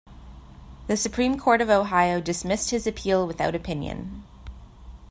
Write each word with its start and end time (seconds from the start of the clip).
The 0.87 0.97
Supreme 0.97 1.37
Court 1.39 1.61
of 1.61 1.69
Ohio 1.69 2.19
dismissed 2.21 2.71
his 2.71 2.87
appeal 2.87 3.27
without 3.27 3.53
opinion. 3.53 4.23